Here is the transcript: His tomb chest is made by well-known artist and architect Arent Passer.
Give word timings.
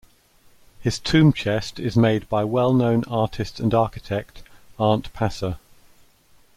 His 0.79 0.97
tomb 0.97 1.31
chest 1.31 1.77
is 1.77 1.95
made 1.95 2.27
by 2.27 2.43
well-known 2.43 3.03
artist 3.03 3.59
and 3.59 3.71
architect 3.71 4.41
Arent 4.79 5.13
Passer. 5.13 5.59